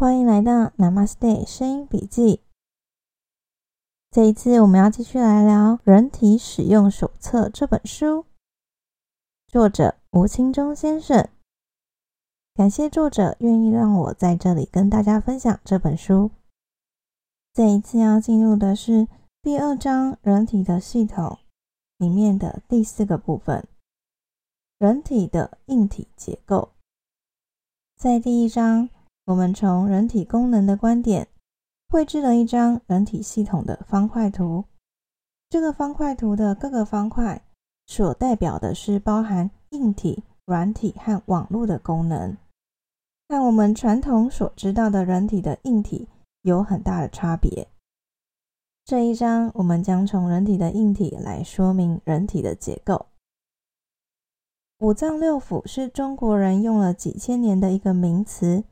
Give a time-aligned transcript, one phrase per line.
[0.00, 2.40] 欢迎来到 Namaste 声音笔记。
[4.10, 8.24] 这一次我们要继续来聊《人体使用手册》这本书，
[9.46, 11.28] 作者吴清忠先生。
[12.54, 16.30] 感谢作者愿意让我在这里跟大家分享这本书。
[17.52, 19.06] 这一次要进入的是
[19.42, 21.38] 第二章“人体的系统”
[21.98, 23.68] 里面的第四个部分——
[24.80, 26.70] 人体的硬体结构。
[27.98, 28.88] 在第一章。
[29.26, 31.28] 我们从人体功能的观点
[31.88, 34.64] 绘制了一张人体系统的方块图。
[35.48, 37.42] 这个方块图的各个方块
[37.86, 42.36] 所代表的是包含硬体、软体和网络的功能，
[43.28, 46.08] 和我们传统所知道的人体的硬体
[46.42, 47.66] 有很大的差别。
[48.84, 53.06] 这一章我们将从人体的硬体来说明人体的结构。
[54.78, 58.64] 五脏六腑是中国人用了几千年的一个名词。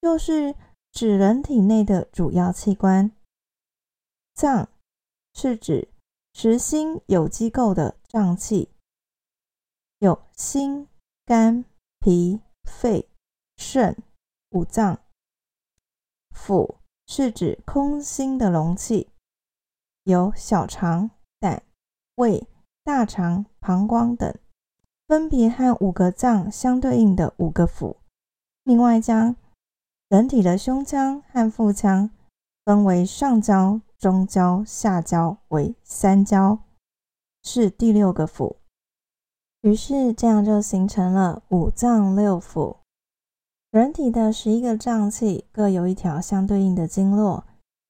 [0.00, 0.54] 就是
[0.92, 3.10] 指人体内的主要器官。
[4.34, 4.68] 脏
[5.34, 5.88] 是指
[6.32, 8.70] 实心有机构的脏器，
[9.98, 10.86] 有心、
[11.24, 11.64] 肝、
[11.98, 13.08] 脾、肺、
[13.56, 13.96] 肾
[14.50, 15.00] 五脏。
[16.34, 19.10] 腑是指空心的容器，
[20.04, 21.62] 有小肠、胆、
[22.16, 22.46] 胃、
[22.84, 24.38] 大肠、膀胱等，
[25.08, 27.96] 分别和五个脏相对应的五个腑。
[28.64, 29.34] 另外将
[30.08, 32.10] 人体的胸腔和腹腔
[32.64, 36.60] 分为上焦、中焦、下焦为三焦，
[37.42, 38.54] 是第六个腑。
[39.62, 42.76] 于是这样就形成了五脏六腑。
[43.72, 47.44] 人体的十一个脏器各有一条相对应的经络，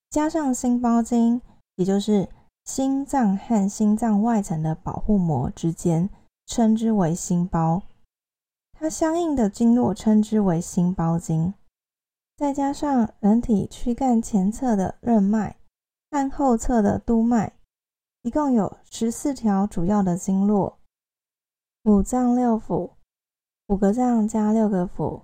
[0.09, 1.43] 加上心包经，
[1.75, 2.31] 也就是
[2.65, 6.09] 心脏和心脏外层的保护膜之间，
[6.47, 7.83] 称之为心包。
[8.73, 11.53] 它相应的经络称之为心包经。
[12.37, 15.57] 再加上人体躯干前侧的任脉
[16.11, 17.59] 和后侧的督脉，
[18.21, 20.79] 一共有十四条主要的经络。
[21.85, 22.91] 五脏六腑，
[23.69, 25.23] 五个脏加六个腑，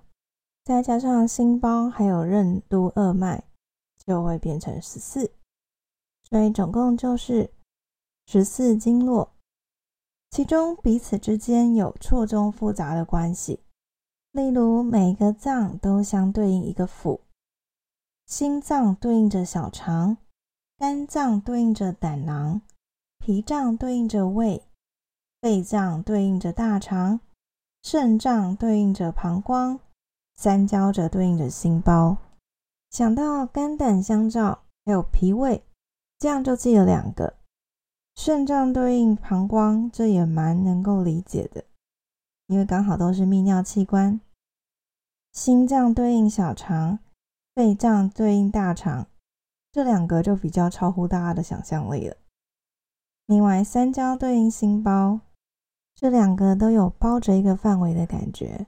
[0.63, 3.43] 再加上心包还有任督二脉，
[4.05, 5.31] 就会变成十四。
[6.27, 7.51] 所以总共就是
[8.25, 9.31] 十四经络，
[10.31, 13.59] 其中彼此之间有错综复杂的关系。
[14.33, 17.19] 例如，每个脏都相对应一个腑，
[18.25, 20.17] 心脏对应着小肠，
[20.75, 22.61] 肝脏对应着胆囊，
[23.19, 24.63] 脾脏对应着胃，
[25.39, 27.19] 肺脏对应着大肠，
[27.83, 29.79] 肾脏对应着膀胱，
[30.35, 32.17] 三焦则对应着心包。
[32.89, 35.63] 想到肝胆相照，还有脾胃，
[36.17, 37.35] 这样就记了两个。
[38.15, 41.63] 肾脏对应膀胱，这也蛮能够理解的。
[42.47, 44.19] 因为刚好都是泌尿器官，
[45.33, 46.99] 心脏对应小肠，
[47.55, 49.07] 肺脏对应大肠，
[49.71, 52.15] 这两个就比较超乎大家的想象力了。
[53.25, 55.21] 另外，三焦对应心包，
[55.95, 58.67] 这两个都有包着一个范围的感觉。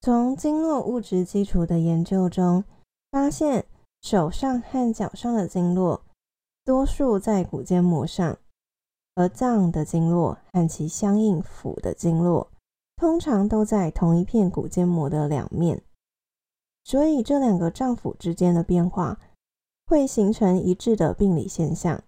[0.00, 2.64] 从经络物质基础的研究中，
[3.12, 3.66] 发现
[4.02, 6.02] 手上和脚上的经络，
[6.64, 8.36] 多数在骨间膜上。
[9.14, 12.50] 而脏的经络和其相应腑的经络，
[12.98, 15.82] 通常都在同一片骨间膜的两面，
[16.82, 19.20] 所以这两个脏腑之间的变化
[19.86, 22.02] 会形成一致的病理现象。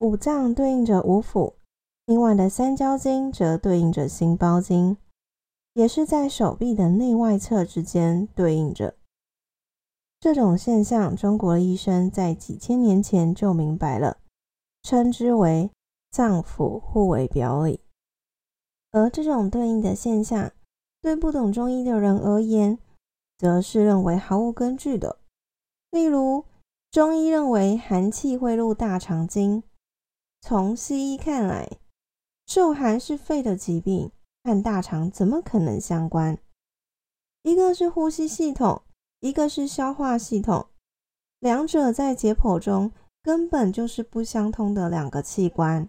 [0.00, 1.54] 五脏对应着五腑，
[2.04, 4.98] 另外的三焦经则对应着心包经，
[5.72, 8.94] 也是在手臂的内外侧之间对应着。
[10.20, 14.18] 这种现象，中国医生在几千年前就明白了，
[14.82, 15.70] 称之为。
[16.08, 17.80] 脏腑互为表里，
[18.96, 20.50] 而这种对应的现象，
[21.02, 22.78] 对不懂中医的人而言，
[23.36, 25.18] 则是认为毫无根据的。
[25.90, 26.46] 例如，
[26.90, 29.62] 中医认为寒气会入大肠经，
[30.40, 31.68] 从西医看来，
[32.46, 34.10] 受寒是肺的疾病，
[34.42, 36.38] 和大肠怎么可能相关？
[37.42, 38.80] 一个是呼吸系统，
[39.20, 40.68] 一个是消化系统，
[41.38, 42.90] 两者在解剖中
[43.22, 45.86] 根本就是不相通的两个器官。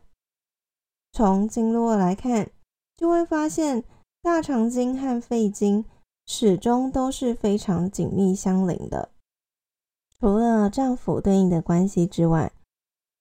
[1.14, 2.52] 从经络来看，
[2.98, 3.84] 就会发现
[4.22, 5.86] 大肠经和肺经
[6.26, 9.12] 始终都是非常紧密相邻的。
[10.20, 12.52] 除了脏腑对应的关系之外，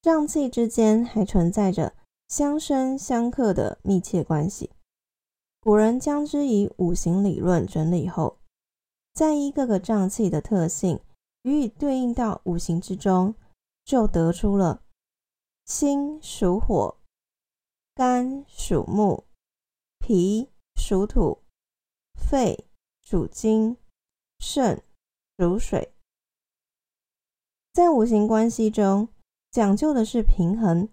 [0.00, 1.92] 脏器之间还存在着
[2.26, 4.70] 相生相克的密切关系。
[5.60, 8.38] 古人将之以五行理论整理后，
[9.12, 11.00] 再依各个脏器的特性
[11.42, 13.34] 予以对应到五行之中，
[13.84, 14.80] 就得出了
[15.66, 16.96] 心属火。
[17.94, 19.24] 肝属木，
[20.08, 21.42] 脾属土，
[22.14, 22.68] 肺
[23.02, 23.76] 属金，
[24.38, 24.80] 肾
[25.36, 25.92] 属水，
[27.72, 29.08] 在五行关系中
[29.50, 30.88] 讲究的是平衡。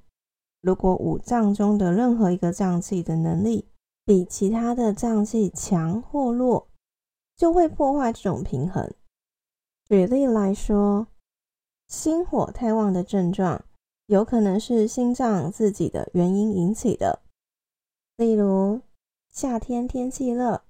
[0.62, 3.68] 如果五脏中的任何一个脏器的能力
[4.04, 6.68] 比其他的脏器强或弱，
[7.38, 8.92] 就会破坏这种平衡。
[9.88, 11.06] 举例来说，
[11.88, 13.63] 心火太旺的症状，
[14.07, 17.21] 有可能是心脏自己的原因引起的。
[18.18, 18.81] 例如，
[19.33, 20.62] 夏天天气热，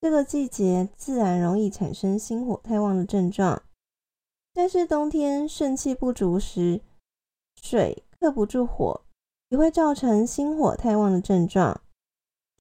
[0.00, 3.64] 这个季节自然容易产生心火太旺的症状。
[4.54, 6.82] 但是冬天肾气不足时，
[7.60, 9.02] 水克不住火。
[9.48, 11.80] 也会造成心火太旺的症状。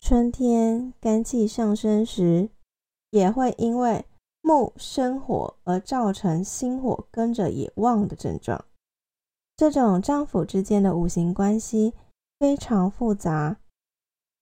[0.02, 2.50] 春天肝气上升时，
[3.12, 4.06] 也会因为
[4.42, 8.66] 木生火而造成心火跟着也旺的症状。
[9.56, 11.94] 这种脏腑之间的五行关系
[12.40, 13.58] 非常复杂，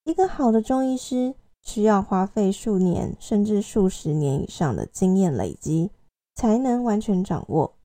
[0.08, 5.92] 一个好的中医师需要花费数年甚至数十年以上的经验累积，
[6.34, 7.76] 才能完全掌握。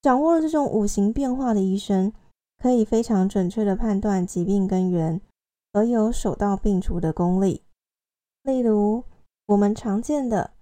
[0.00, 2.12] 掌握了这种五行变化的医生。
[2.56, 5.20] 可以非常准确的判断疾病根源，
[5.72, 7.62] 而有手到病除的功力。
[8.42, 9.04] 例如，
[9.44, 10.52] 我们常见的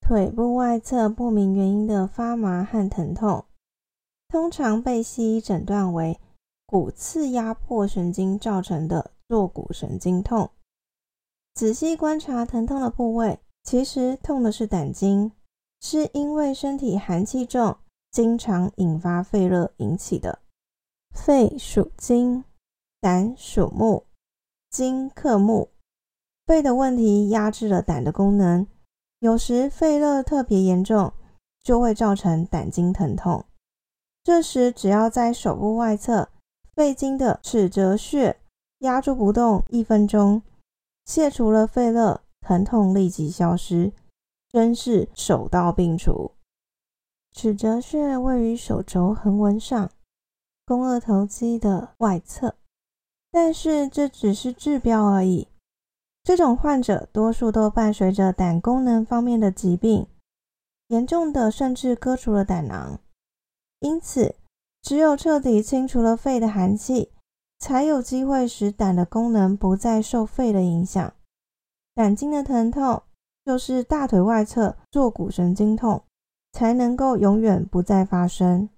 [0.00, 3.44] 腿部外侧不明原因的发麻和疼痛，
[4.28, 6.20] 通常被西医诊断为
[6.64, 10.50] 骨刺压迫神经造成的坐骨神经痛。
[11.54, 15.32] 仔细观察疼痛的部位，其实痛的是胆经，
[15.80, 17.76] 是因为身体寒气重，
[18.10, 20.40] 经常引发肺热引起的。
[21.14, 22.44] 肺属金，
[23.00, 24.04] 胆属木，
[24.70, 25.70] 金克木。
[26.46, 28.66] 肺的问题压制了胆的功能，
[29.18, 31.12] 有时肺热特别严重，
[31.62, 33.44] 就会造成胆经疼痛。
[34.22, 36.28] 这时只要在手部外侧
[36.74, 38.38] 肺经的尺泽穴
[38.80, 40.42] 压住不动一分钟，
[41.04, 43.92] 卸除了肺热，疼痛立即消失，
[44.48, 46.32] 真是手到病除。
[47.32, 49.90] 尺泽穴位于手肘横纹上。
[50.64, 52.56] 肱二头肌的外侧，
[53.30, 55.46] 但是这只是治标而已。
[56.24, 60.08] 这种患者多数都伴随着胆功能方面的疾病，
[60.88, 62.98] 严重的甚至割除了胆囊。
[63.78, 64.34] 因此，
[64.82, 67.12] 只有彻底清除了肺的寒气，
[67.58, 71.12] 才有机会使胆的功能不再受肺的影响。
[71.94, 73.02] 胆经的疼痛
[73.44, 76.02] 就是大腿外侧坐骨神经痛，
[76.52, 78.68] 才能够永远不再发生。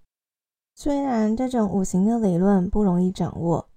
[0.74, 3.68] 虽然这种五行的理论不容易掌握，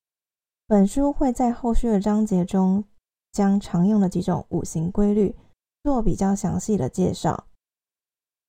[0.68, 2.84] 本书会在后续的章节中
[3.32, 5.36] 将常用的几种五行规律
[5.84, 7.48] 做比较详细的介绍。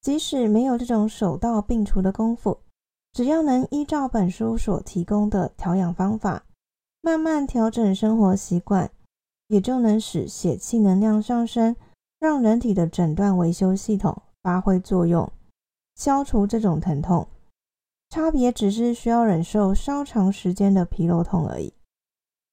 [0.03, 2.62] 即使没有这种手到病除的功夫，
[3.13, 6.45] 只要能依照本书所提供的调养方法，
[7.03, 8.91] 慢慢调整生活习惯，
[9.49, 11.77] 也就能使血气能量上升，
[12.19, 15.31] 让人体的诊断维修系统发挥作用，
[15.95, 17.29] 消除这种疼痛。
[18.09, 21.73] 差别只是需要忍受稍长时间的疲肉痛而已，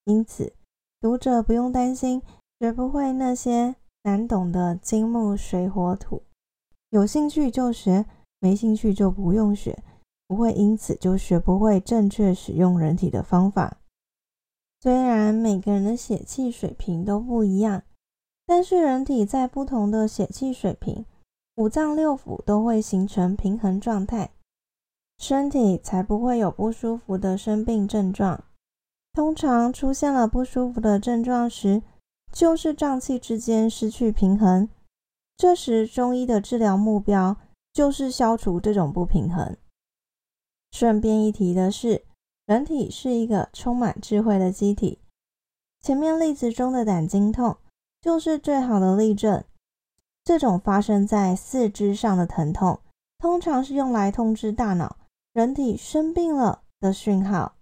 [0.05, 0.53] 因此
[0.99, 2.21] 读者不用担心
[2.59, 6.23] 学不会那些难懂的金木水火土。
[6.89, 8.05] 有兴趣就学，
[8.39, 9.77] 没兴趣就不用学，
[10.29, 13.79] 不会因此就学不会正确使用人体的方法。
[14.79, 17.81] 虽然每个人的血气水平都不一样，
[18.45, 21.03] 但是人体在不同的血气水平，
[21.55, 24.29] 五脏六腑都会形成平衡状态。
[25.17, 28.43] 身体才不会有不舒服的生病症状。
[29.13, 31.81] 通常出现了不舒服的症状时，
[32.31, 34.69] 就是脏器之间失去平衡。
[35.35, 37.35] 这时，中医的治疗目标
[37.73, 39.57] 就是消除这种不平衡。
[40.71, 42.03] 顺便一提的是，
[42.45, 44.99] 人体是一个充满智慧的机体。
[45.81, 47.57] 前面例子中的胆经痛
[48.01, 49.43] 就是最好的例证。
[50.23, 52.79] 这种发生在四肢上的疼痛，
[53.17, 54.97] 通常是用来通知大脑。
[55.33, 57.55] 人体生病了的讯号，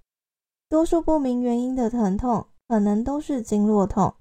[0.68, 4.14] 多数不明原因的疼痛可能都是经络痛。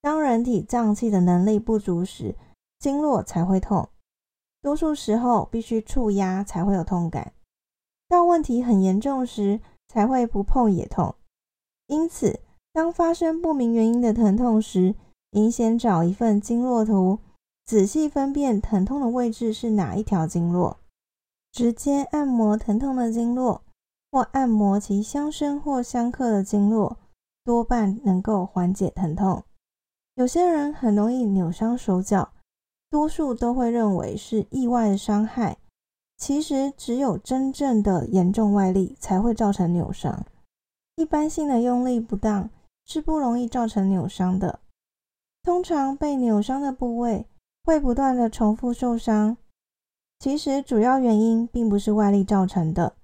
[0.00, 2.34] 当人体脏器的能力不足时，
[2.78, 3.88] 经络才会痛。
[4.62, 7.33] 多数时候必须触压才会有痛感，
[8.08, 11.14] 到问题很严重时才会不碰也痛。
[11.86, 12.40] 因此，
[12.72, 14.94] 当发生不明原因的疼痛时，
[15.30, 17.18] 应先找一份经络图，
[17.66, 20.78] 仔细分辨疼痛的位置是哪一条经络。
[21.52, 23.62] 直接按摩疼痛的经络，
[24.10, 26.96] 或按摩其相生或相克的经络，
[27.44, 29.44] 多半能够缓解疼痛。
[30.16, 32.32] 有些人很容易扭伤手脚，
[32.90, 35.58] 多数都会认为是意外的伤害。
[36.16, 40.24] 其实，只有真正的严重外力才会造成扭伤，
[40.96, 42.48] 一般性的用力不当
[42.86, 44.60] 是不容易造成扭伤的。
[45.42, 47.26] 通常被扭伤的部位
[47.64, 49.36] 会不断的重复受伤。
[50.20, 52.94] 其实主要原因并不是外力造成的，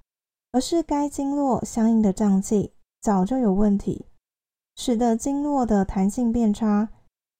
[0.52, 4.06] 而是该经络相应的脏器早就有问题，
[4.76, 6.88] 使得经络的弹性变差，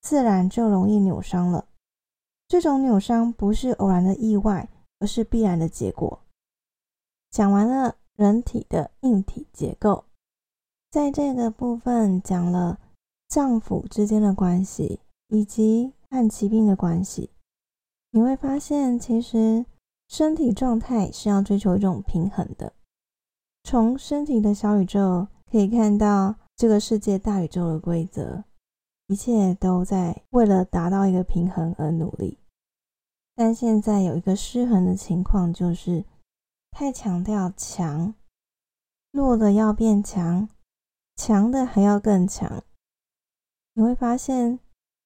[0.02, 1.66] 自然就容易扭伤了。
[2.48, 4.68] 这种扭伤不是偶然的意外，
[5.00, 6.20] 而是必然的结果。
[7.32, 10.04] 讲完了人体的硬体结构，
[10.90, 12.78] 在这个部分讲了
[13.28, 17.30] 脏腑之间的关系，以及和疾病的关系。
[18.10, 19.64] 你会发现，其实
[20.08, 22.72] 身体状态是要追求一种平衡的。
[23.62, 28.42] 从身体的小宇宙可以看到这个世界大宇宙的规则，
[29.06, 32.39] 一切都在为了达到一个平衡而努力。
[33.34, 36.04] 但现在有一个失衡的情况，就是
[36.70, 38.14] 太强调强，
[39.12, 40.48] 弱的要变强，
[41.16, 42.62] 强的还要更强。
[43.74, 44.58] 你会发现，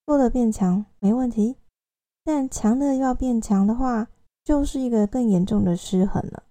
[0.06, 1.56] 弱的变强没问题。
[2.24, 4.08] 但强的要变强的话，
[4.42, 6.44] 就是一个更严重的失衡了。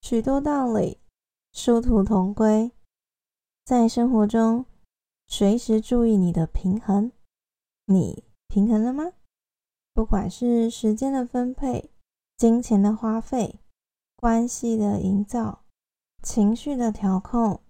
[0.00, 0.98] 许多道理
[1.52, 2.70] 殊途同归，
[3.64, 4.64] 在生活中
[5.26, 7.10] 随时注意你的平衡。
[7.86, 9.12] 你平衡了吗？
[9.94, 11.90] 不管是时间的分配、
[12.36, 13.60] 金钱的花费、
[14.16, 15.64] 关系的营造、
[16.22, 17.60] 情绪的调控、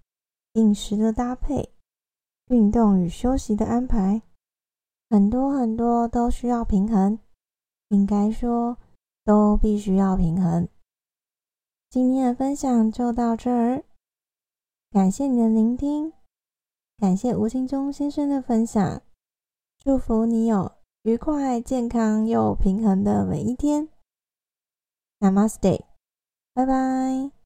[0.53, 1.73] 饮食的搭配、
[2.47, 4.23] 运动与休息的安排。
[5.11, 7.19] 很多很多都需要平衡，
[7.89, 8.79] 应该说
[9.25, 10.69] 都必须要平衡。
[11.91, 13.85] 今天的分享就到这儿，
[14.91, 16.13] 感谢你的聆听，
[16.97, 19.03] 感谢吴清忠先生的分享，
[19.79, 23.89] 祝福你有愉快、健康又平衡的每一天。
[25.19, 25.81] Namaste，
[26.55, 27.42] 拜拜。